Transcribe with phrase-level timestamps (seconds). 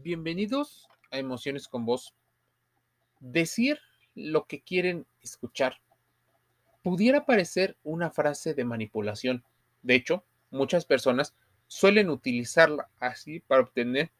[0.00, 2.14] Bienvenidos a Emociones con Voz.
[3.20, 3.78] Decir
[4.14, 5.82] lo que quieren escuchar
[6.82, 9.44] pudiera parecer una frase de manipulación.
[9.82, 11.34] De hecho, muchas personas
[11.66, 14.10] suelen utilizarla así para obtener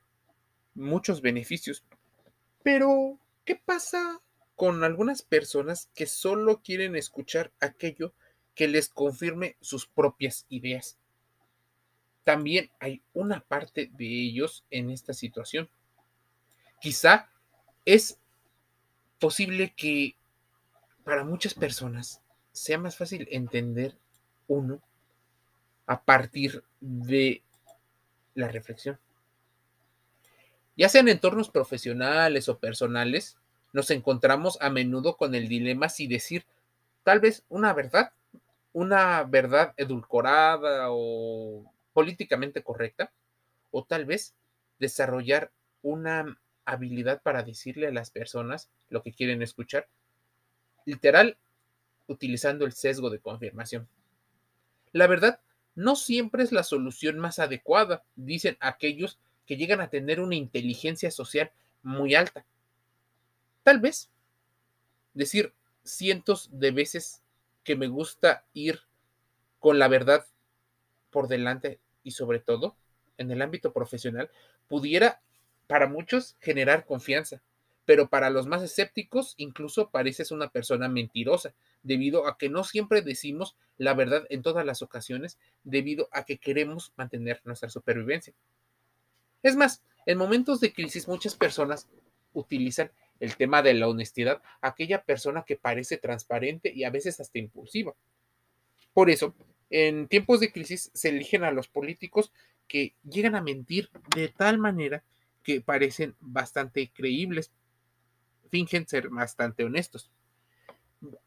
[0.75, 1.85] muchos beneficios.
[2.63, 4.21] Pero, ¿qué pasa
[4.57, 8.13] con algunas personas que solo quieren escuchar aquello
[8.55, 10.99] que les confirme sus propias ideas?
[12.25, 15.69] También hay una parte de ellos en esta situación.
[16.81, 17.29] Quizá
[17.85, 18.19] es
[19.19, 20.17] posible que
[21.05, 22.21] para muchas personas
[22.53, 23.97] sea más fácil entender
[24.47, 24.81] uno
[25.87, 27.43] a partir de
[28.35, 28.99] la reflexión.
[30.77, 33.37] Ya sea en entornos profesionales o personales,
[33.73, 36.47] nos encontramos a menudo con el dilema si decir
[37.05, 38.13] tal vez una verdad,
[38.73, 43.13] una verdad edulcorada o políticamente correcta,
[43.71, 44.35] o tal vez
[44.79, 45.51] desarrollar
[45.83, 49.89] una habilidad para decirle a las personas lo que quieren escuchar,
[50.85, 51.39] literal,
[52.07, 53.89] utilizando el sesgo de confirmación.
[54.93, 55.41] La verdad
[55.75, 61.11] no siempre es la solución más adecuada, dicen aquellos que llegan a tener una inteligencia
[61.11, 61.51] social
[61.83, 62.45] muy alta.
[63.63, 64.11] Tal vez
[65.15, 65.53] decir
[65.85, 67.23] cientos de veces
[67.65, 68.81] que me gusta ir
[69.59, 70.27] con la verdad
[71.11, 72.77] por delante y sobre todo
[73.19, 74.31] en el ámbito profesional
[74.69, 75.21] pudiera
[75.67, 77.43] para muchos generar confianza,
[77.85, 83.03] pero para los más escépticos incluso pareces una persona mentirosa, debido a que no siempre
[83.03, 88.35] decimos la verdad en todas las ocasiones, debido a que queremos mantener nuestra supervivencia.
[89.43, 91.89] Es más, en momentos de crisis muchas personas
[92.33, 97.39] utilizan el tema de la honestidad, aquella persona que parece transparente y a veces hasta
[97.39, 97.95] impulsiva.
[98.93, 99.35] Por eso,
[99.73, 102.31] en tiempos de crisis se eligen a los políticos
[102.69, 105.03] que llegan a mentir de tal manera
[105.43, 107.51] que parecen bastante creíbles,
[108.51, 110.11] fingen ser bastante honestos.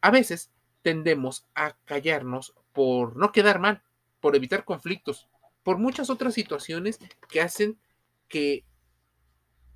[0.00, 3.82] A veces tendemos a callarnos por no quedar mal,
[4.20, 5.28] por evitar conflictos,
[5.64, 7.76] por muchas otras situaciones que hacen
[8.28, 8.64] que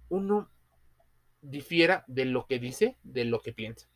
[0.09, 0.49] uno
[1.43, 3.89] difiera de lo que dice, de lo que piensa.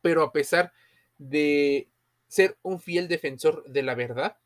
[0.00, 0.72] Pero a pesar
[1.18, 1.90] de
[2.28, 4.38] ser un fiel defensor de la verdad,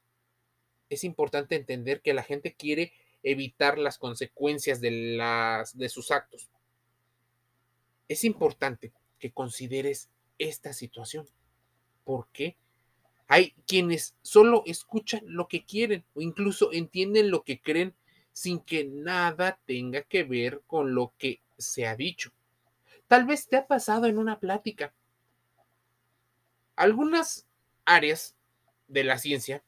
[0.88, 2.92] es importante entender que la gente quiere
[3.22, 6.50] evitar las consecuencias de, las, de sus actos.
[8.08, 11.28] Es importante que consideres esta situación.
[12.04, 12.56] porque
[13.28, 17.94] Hay quienes solo escuchan lo que quieren o incluso entienden lo que creen
[18.32, 22.32] sin que nada tenga que ver con lo que se ha dicho.
[23.06, 24.94] Tal vez te ha pasado en una plática.
[26.74, 27.46] Algunas
[27.84, 28.36] áreas
[28.88, 29.62] de la ciencia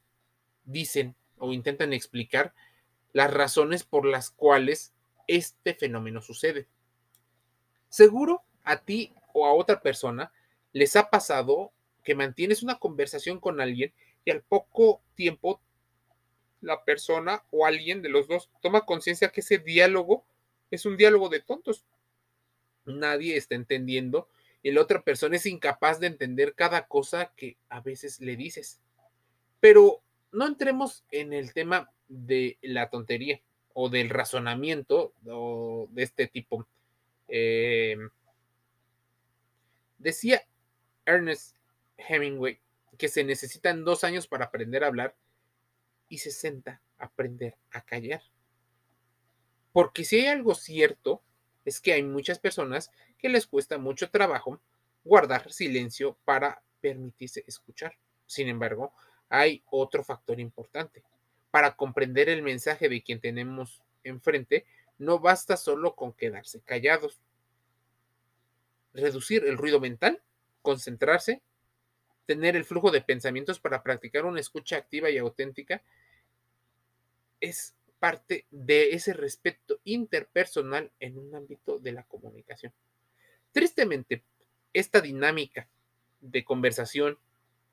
[0.65, 2.53] dicen o intentan explicar
[3.11, 4.93] las razones por las cuales
[5.27, 6.67] este fenómeno sucede.
[7.89, 10.31] Seguro a ti o a otra persona
[10.71, 11.71] les ha pasado
[12.03, 13.93] que mantienes una conversación con alguien
[14.25, 15.61] y al poco tiempo
[16.61, 20.25] la persona o alguien de los dos toma conciencia que ese diálogo
[20.71, 21.85] es un diálogo de tontos.
[22.85, 24.29] Nadie está entendiendo
[24.63, 28.79] y la otra persona es incapaz de entender cada cosa que a veces le dices.
[29.59, 30.01] Pero
[30.31, 33.41] no entremos en el tema de la tontería
[33.73, 36.65] o del razonamiento de este tipo.
[37.27, 37.97] Eh,
[39.97, 40.41] decía
[41.05, 41.57] Ernest
[41.97, 42.59] Hemingway
[42.97, 45.15] que se necesitan dos años para aprender a hablar
[46.07, 48.21] y 60 aprender a callar.
[49.73, 51.21] Porque si hay algo cierto,
[51.65, 54.59] es que hay muchas personas que les cuesta mucho trabajo
[55.03, 57.97] guardar silencio para permitirse escuchar.
[58.25, 58.93] Sin embargo,
[59.29, 61.03] hay otro factor importante.
[61.51, 64.65] Para comprender el mensaje de quien tenemos enfrente,
[64.97, 67.19] no basta solo con quedarse callados.
[68.93, 70.21] Reducir el ruido mental,
[70.61, 71.41] concentrarse,
[72.25, 75.81] tener el flujo de pensamientos para practicar una escucha activa y auténtica
[77.39, 82.73] es parte de ese respeto interpersonal en un ámbito de la comunicación.
[83.53, 84.25] Tristemente,
[84.73, 85.69] esta dinámica
[86.19, 87.17] de conversación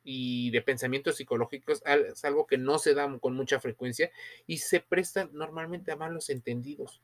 [0.05, 4.13] y de pensamientos psicológicos es algo que no se da con mucha frecuencia
[4.47, 7.03] y se presta normalmente a malos entendidos.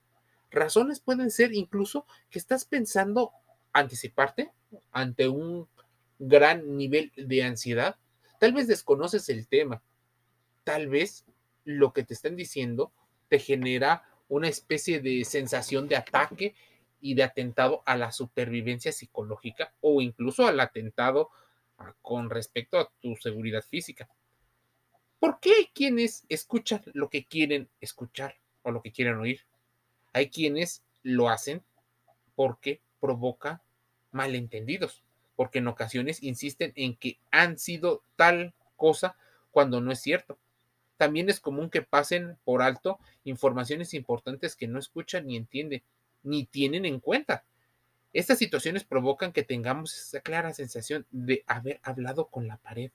[0.52, 3.32] Razones pueden ser incluso que estás pensando
[3.72, 4.52] anticiparte
[4.92, 5.66] ante un
[6.20, 7.96] gran nivel de ansiedad.
[8.38, 9.82] Tal vez desconoces el tema.
[10.62, 11.24] Tal vez
[11.64, 12.92] lo que te están diciendo
[13.28, 16.54] te genera una especie de sensación de ataque
[17.00, 21.30] y de atentado a la supervivencia psicológica o incluso al atentado
[22.02, 24.08] con respecto a tu seguridad física.
[25.18, 29.42] ¿Por qué hay quienes escuchan lo que quieren escuchar o lo que quieren oír?
[30.12, 31.62] Hay quienes lo hacen
[32.34, 33.62] porque provoca
[34.10, 35.02] malentendidos,
[35.36, 39.16] porque en ocasiones insisten en que han sido tal cosa
[39.50, 40.38] cuando no es cierto.
[40.96, 45.82] También es común que pasen por alto informaciones importantes que no escuchan ni entienden,
[46.22, 47.44] ni tienen en cuenta.
[48.12, 52.90] Estas situaciones provocan que tengamos esa clara sensación de haber hablado con la pared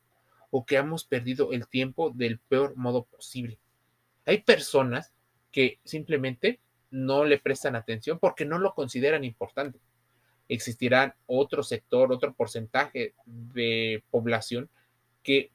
[0.49, 3.59] o que hemos perdido el tiempo del peor modo posible.
[4.25, 5.13] Hay personas
[5.51, 6.59] que simplemente
[6.89, 9.79] no le prestan atención porque no lo consideran importante.
[10.49, 14.69] Existirán otro sector, otro porcentaje de población
[15.23, 15.51] que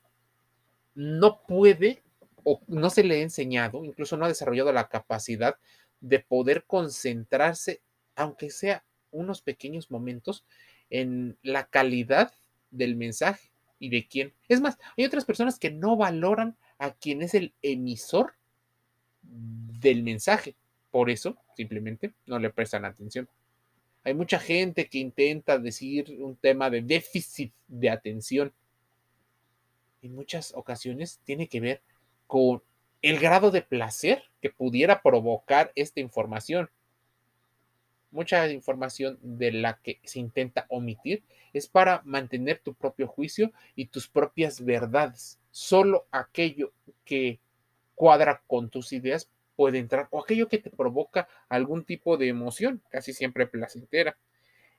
[0.94, 2.02] no puede
[2.48, 5.56] o no se le ha enseñado, incluso no ha desarrollado la capacidad
[6.00, 7.80] de poder concentrarse,
[8.14, 10.44] aunque sea unos pequeños momentos,
[10.88, 12.32] en la calidad
[12.70, 13.50] del mensaje
[13.80, 14.32] y de quién.
[14.48, 18.34] Es más, hay otras personas que no valoran a quien es el emisor
[19.22, 20.54] del mensaje.
[20.92, 23.28] Por eso, simplemente, no le prestan atención.
[24.04, 28.52] Hay mucha gente que intenta decir un tema de déficit de atención.
[30.00, 31.82] En muchas ocasiones tiene que ver
[32.26, 32.62] con
[33.02, 36.70] el grado de placer que pudiera provocar esta información.
[38.10, 43.86] Mucha información de la que se intenta omitir es para mantener tu propio juicio y
[43.86, 45.38] tus propias verdades.
[45.50, 46.72] Solo aquello
[47.04, 47.40] que
[47.94, 52.82] cuadra con tus ideas puede entrar o aquello que te provoca algún tipo de emoción,
[52.90, 54.16] casi siempre placentera.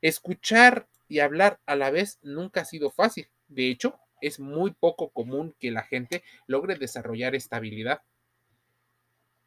[0.01, 3.27] Escuchar y hablar a la vez nunca ha sido fácil.
[3.47, 8.01] De hecho, es muy poco común que la gente logre desarrollar esta habilidad.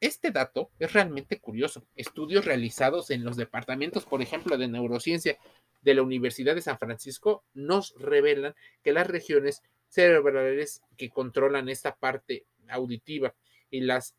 [0.01, 1.85] Este dato es realmente curioso.
[1.95, 5.39] Estudios realizados en los departamentos, por ejemplo, de neurociencia
[5.83, 11.97] de la Universidad de San Francisco, nos revelan que las regiones cerebrales que controlan esta
[11.97, 13.35] parte auditiva
[13.71, 14.17] y las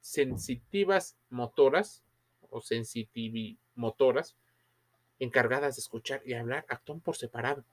[0.00, 2.04] sensitivas motoras
[2.50, 2.62] o
[3.74, 4.36] motoras
[5.18, 7.64] encargadas de escuchar y hablar actúan por separado.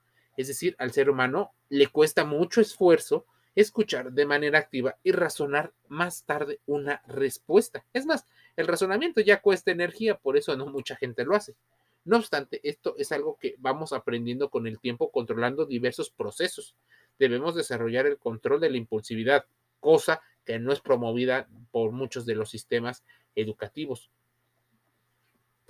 [0.42, 5.72] Es decir, al ser humano le cuesta mucho esfuerzo escuchar de manera activa y razonar
[5.88, 7.86] más tarde una respuesta.
[7.94, 11.54] Es más, el razonamiento ya cuesta energía, por eso no mucha gente lo hace.
[12.06, 16.76] No obstante, esto es algo que vamos aprendiendo con el tiempo controlando diversos procesos.
[17.20, 19.46] Debemos desarrollar el control de la impulsividad,
[19.80, 23.04] cosa que no es promovida por muchos de los sistemas
[23.36, 24.10] educativos.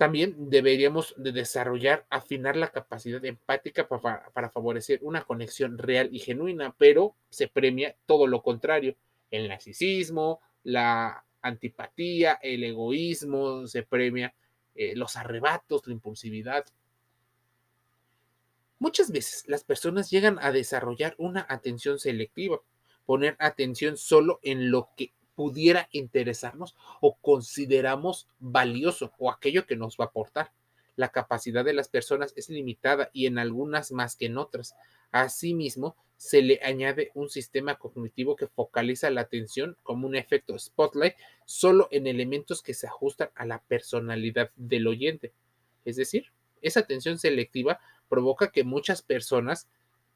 [0.02, 6.74] También deberíamos de desarrollar, afinar la capacidad empática para, favorecer una conexión real y genuina,
[6.76, 8.96] pero se premia todo lo contrario,
[9.30, 14.34] el narcisismo, la antipatía, el egoísmo, se premia
[14.74, 16.64] eh, los arrebatos, la impulsividad.
[18.80, 22.60] Muchas veces las personas llegan a desarrollar una atención selectiva,
[23.06, 29.96] poner atención solo en lo que pudiera interesarnos o consideramos valioso o aquello que nos
[29.96, 30.52] va a aportar.
[30.96, 34.74] La capacidad de las personas es limitada y en algunas más que en otras.
[35.10, 41.16] Asimismo, se le añade un sistema cognitivo que focaliza la atención como un efecto spotlight
[41.46, 45.32] solo en elementos que se ajustan a la personalidad del oyente.
[45.84, 46.26] Es decir,
[46.60, 49.68] esa atención selectiva provoca que muchas personas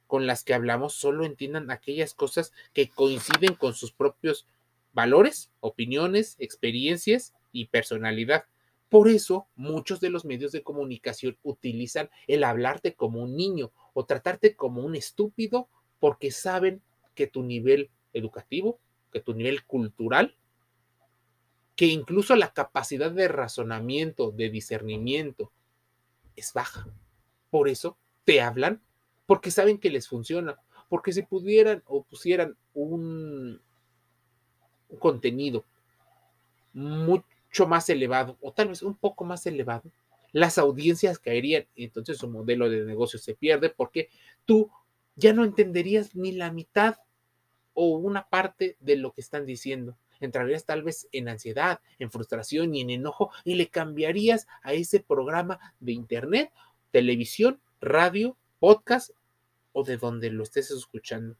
[0.06, 4.46] con las que hablamos solo entiendan aquellas cosas que coinciden con sus propios
[4.96, 8.46] valores, opiniones, experiencias y personalidad.
[8.88, 14.06] Por eso muchos de los medios de comunicación utilizan el hablarte como un niño o
[14.06, 15.68] tratarte como un estúpido
[16.00, 16.80] porque saben
[17.14, 18.80] que tu nivel educativo,
[19.12, 20.34] que tu nivel cultural,
[21.76, 25.52] que incluso la capacidad de razonamiento, de discernimiento
[26.36, 26.88] es baja.
[27.50, 28.80] Por eso te hablan
[29.26, 33.60] porque saben que les funciona, porque si pudieran o pusieran un
[35.06, 35.64] contenido
[36.72, 39.92] mucho más elevado o tal vez un poco más elevado,
[40.32, 44.08] las audiencias caerían y entonces su modelo de negocio se pierde porque
[44.44, 44.68] tú
[45.14, 46.96] ya no entenderías ni la mitad
[47.72, 49.96] o una parte de lo que están diciendo.
[50.18, 54.98] Entrarías tal vez en ansiedad, en frustración y en enojo y le cambiarías a ese
[54.98, 56.50] programa de internet,
[56.90, 59.12] televisión, radio, podcast
[59.72, 61.36] o de donde lo estés escuchando.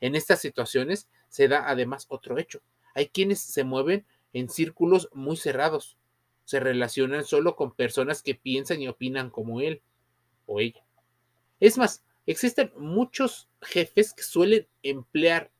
[0.00, 2.60] En estas situaciones se da además otro hecho.
[2.94, 5.96] Hay quienes se mueven en círculos muy cerrados.
[6.44, 9.82] Se relacionan solo con personas que piensan y opinan como él
[10.46, 10.84] o ella.
[11.60, 15.50] Es más, existen muchos jefes que suelen emplear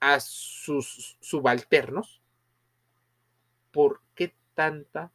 [0.00, 2.20] a sus subalternos.
[3.72, 5.12] ¿Por qué tanta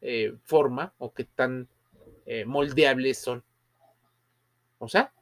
[0.00, 1.68] eh, forma o qué tan
[2.24, 3.44] eh, moldeables son?
[4.78, 5.12] O sea,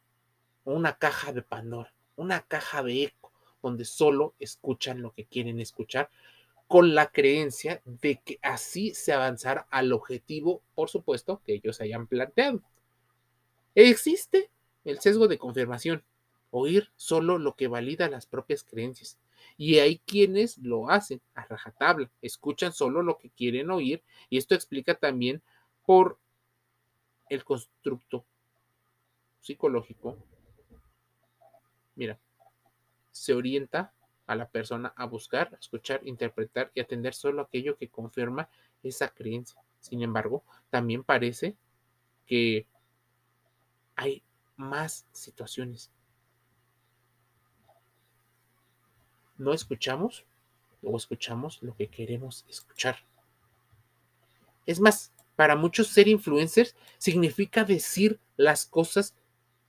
[0.64, 3.14] una caja de Pandora una caja de
[3.68, 6.08] donde solo escuchan lo que quieren escuchar
[6.66, 12.06] con la creencia de que así se avanzará al objetivo, por supuesto, que ellos hayan
[12.06, 12.62] planteado.
[13.74, 14.50] Existe
[14.84, 16.02] el sesgo de confirmación,
[16.50, 19.18] oír solo lo que valida las propias creencias.
[19.56, 24.54] Y hay quienes lo hacen a rajatabla, escuchan solo lo que quieren oír y esto
[24.54, 25.42] explica también
[25.84, 26.18] por
[27.28, 28.24] el constructo
[29.40, 30.16] psicológico.
[31.94, 32.18] Mira,
[33.18, 33.92] se orienta
[34.26, 38.48] a la persona a buscar, escuchar, interpretar y atender solo aquello que confirma
[38.82, 39.60] esa creencia.
[39.80, 41.56] Sin embargo, también parece
[42.26, 42.66] que
[43.96, 44.22] hay
[44.56, 45.90] más situaciones.
[49.38, 50.24] No escuchamos
[50.82, 52.98] o escuchamos lo que queremos escuchar.
[54.66, 59.14] Es más, para muchos ser influencers significa decir las cosas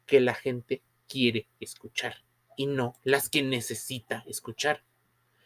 [0.05, 2.28] que la gente quiere escuchar
[2.59, 4.83] y no las que necesita escuchar.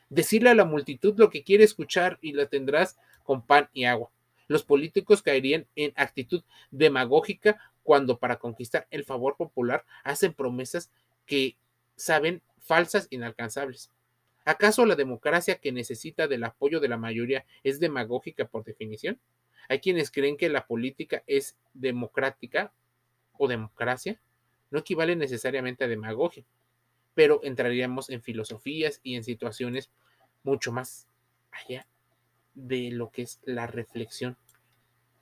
[0.10, 4.10] Decirle a la multitud lo que quiere escuchar y la tendrás con pan y agua.
[4.48, 6.42] Los políticos caerían en actitud
[6.72, 10.90] demagógica cuando para conquistar el favor popular hacen promesas
[11.28, 11.56] que
[11.96, 13.92] saben falsas, inalcanzables.
[14.44, 19.20] ¿Acaso la democracia que necesita del apoyo de la mayoría es demagógica por definición?
[19.70, 22.74] Hay quienes creen que la política es democrática
[23.38, 24.20] o democracia.
[24.72, 26.44] No equivale necesariamente a demagogia
[27.14, 29.92] pero entraríamos en filosofías y en situaciones
[30.44, 31.08] mucho más
[31.52, 31.88] allá
[32.54, 34.38] de lo que es la reflexión.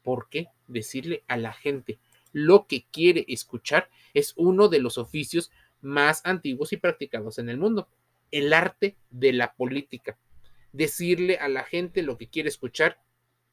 [0.03, 1.99] ¿Por qué decirle a la gente
[2.33, 7.57] lo que quiere escuchar es uno de los oficios más antiguos y practicados en el
[7.57, 7.87] mundo?
[8.31, 10.17] El arte de la política.
[10.71, 12.99] Decirle a la gente lo que quiere escuchar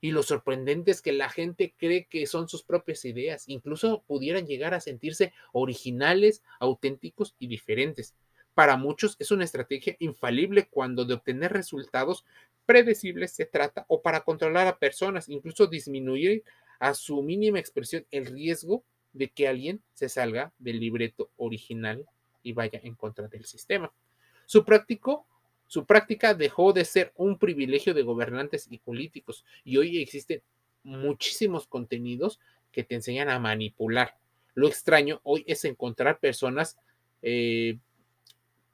[0.00, 4.46] y lo sorprendente es que la gente cree que son sus propias ideas, incluso pudieran
[4.46, 8.14] llegar a sentirse originales, auténticos y diferentes.
[8.58, 12.24] Para muchos es una estrategia infalible cuando de obtener resultados
[12.66, 16.42] predecibles se trata o para controlar a personas, incluso disminuir
[16.80, 22.04] a su mínima expresión el riesgo de que alguien se salga del libreto original
[22.42, 23.92] y vaya en contra del sistema.
[24.44, 25.24] Su práctico
[25.68, 30.42] su práctica dejó de ser un privilegio de gobernantes y políticos y hoy existen
[30.82, 32.40] muchísimos contenidos
[32.72, 34.16] que te enseñan a manipular.
[34.54, 36.76] Lo extraño hoy es encontrar personas
[37.22, 37.78] eh,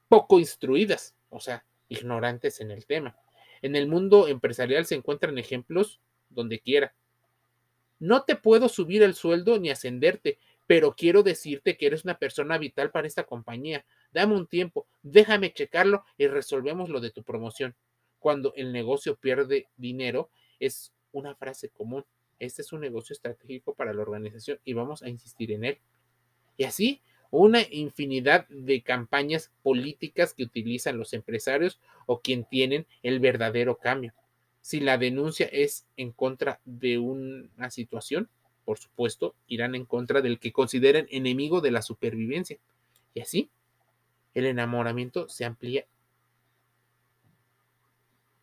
[0.08, 3.16] poco instruidas, o sea, ignorantes en el tema.
[3.62, 6.94] En el mundo empresarial se encuentran ejemplos donde quiera.
[7.98, 12.58] No te puedo subir el sueldo ni ascenderte, pero quiero decirte que eres una persona
[12.58, 13.84] vital para esta compañía.
[14.12, 17.74] Dame un tiempo, déjame checarlo y resolvemos lo de tu promoción.
[18.18, 22.04] Cuando el negocio pierde dinero, es una frase común.
[22.38, 25.78] Este es un negocio estratégico para la organización y vamos a insistir en él.
[26.56, 27.02] Y así
[27.38, 34.14] una infinidad de campañas políticas que utilizan los empresarios o quien tienen el verdadero cambio.
[34.60, 38.28] Si la denuncia es en contra de una situación,
[38.64, 42.56] por supuesto, irán en contra del que consideren enemigo de la supervivencia.
[43.14, 43.50] Y así,
[44.32, 45.86] el enamoramiento se amplía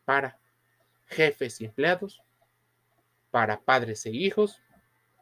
[0.04, 0.38] para
[1.06, 2.22] jefes y empleados,
[3.30, 4.60] para padres e hijos,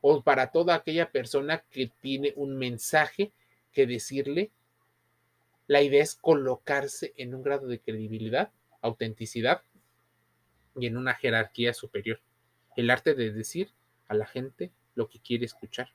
[0.00, 3.32] o para toda aquella persona que tiene un mensaje
[3.72, 4.50] que decirle.
[5.66, 8.50] La idea es colocarse en un grado de credibilidad,
[8.80, 9.62] autenticidad
[10.76, 12.20] y en una jerarquía superior.
[12.76, 13.70] El arte de decir
[14.08, 15.90] a la gente lo que quiere escuchar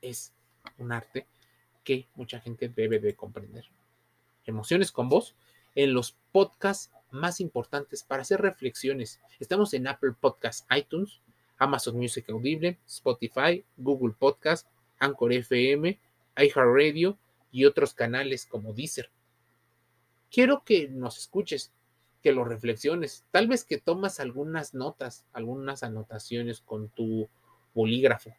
[0.00, 0.32] es
[0.78, 1.26] un arte
[1.84, 3.66] que mucha gente debe de comprender.
[4.44, 5.34] Emociones con voz
[5.74, 9.20] en los podcasts más importantes para hacer reflexiones.
[9.38, 11.20] Estamos en Apple Podcasts, iTunes,
[11.58, 14.66] Amazon Music Audible, Spotify, Google Podcast,
[14.98, 15.98] Anchor FM,
[16.36, 17.18] iHeartRadio
[17.50, 19.10] y otros canales como Deezer.
[20.30, 21.72] Quiero que nos escuches,
[22.22, 27.28] que lo reflexiones, tal vez que tomas algunas notas, algunas anotaciones con tu
[27.74, 28.34] bolígrafo.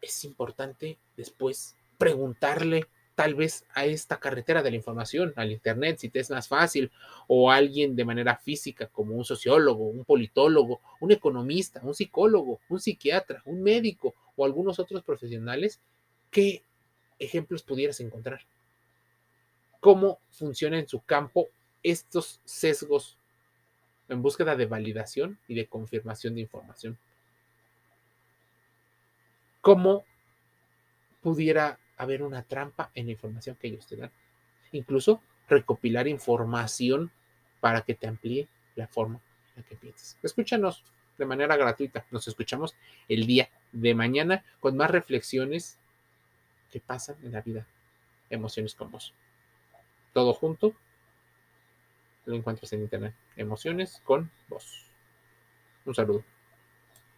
[0.00, 6.08] Es importante después preguntarle tal vez a esta carretera de la información, al Internet, si
[6.08, 6.90] te es más fácil,
[7.26, 12.80] o alguien de manera física, como un sociólogo, un politólogo, un economista, un psicólogo, un
[12.80, 15.80] psiquiatra, un médico o algunos otros profesionales,
[16.30, 16.64] ¿qué
[17.18, 18.40] ejemplos pudieras encontrar?
[19.80, 21.48] ¿Cómo funciona en su campo
[21.82, 23.18] estos sesgos
[24.08, 26.98] en búsqueda de validación y de confirmación de información?
[29.60, 30.04] ¿Cómo
[31.20, 34.10] pudiera haber una trampa en la información que ellos te dan?
[34.72, 37.10] Incluso recopilar información
[37.60, 39.20] para que te amplíe la forma
[39.54, 40.18] en la que piensas.
[40.22, 40.84] Escúchanos
[41.18, 42.06] de manera gratuita.
[42.10, 42.74] Nos escuchamos
[43.08, 45.78] el día de mañana con más reflexiones
[46.70, 47.66] que pasan en la vida.
[48.30, 49.14] Emociones con vos.
[50.12, 50.74] Todo junto
[52.24, 53.14] lo encuentras en internet.
[53.36, 54.86] Emociones con voz.
[55.84, 56.24] Un saludo.